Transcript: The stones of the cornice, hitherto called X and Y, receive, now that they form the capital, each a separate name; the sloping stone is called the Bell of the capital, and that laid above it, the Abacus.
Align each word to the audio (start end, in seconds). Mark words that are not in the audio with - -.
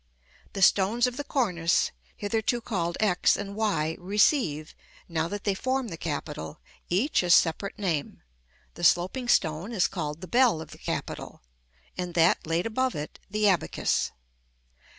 The 0.53 0.63
stones 0.63 1.05
of 1.05 1.15
the 1.15 1.23
cornice, 1.23 1.91
hitherto 2.17 2.59
called 2.59 2.97
X 2.99 3.37
and 3.37 3.55
Y, 3.55 3.95
receive, 3.99 4.73
now 5.07 5.27
that 5.27 5.43
they 5.43 5.53
form 5.53 5.89
the 5.89 5.95
capital, 5.97 6.59
each 6.89 7.21
a 7.21 7.29
separate 7.29 7.77
name; 7.77 8.23
the 8.73 8.83
sloping 8.83 9.27
stone 9.27 9.71
is 9.71 9.87
called 9.87 10.21
the 10.21 10.27
Bell 10.27 10.59
of 10.59 10.71
the 10.71 10.79
capital, 10.79 11.43
and 11.99 12.15
that 12.15 12.47
laid 12.47 12.65
above 12.65 12.95
it, 12.95 13.19
the 13.29 13.47
Abacus. 13.47 14.11